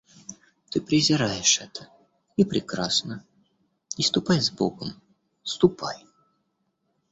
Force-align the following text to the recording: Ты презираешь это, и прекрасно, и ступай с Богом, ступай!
Ты 0.71 0.81
презираешь 0.81 1.59
это, 1.61 1.87
и 2.35 2.43
прекрасно, 2.43 3.23
и 3.97 4.01
ступай 4.01 4.41
с 4.41 4.49
Богом, 4.49 4.99
ступай! 5.43 6.03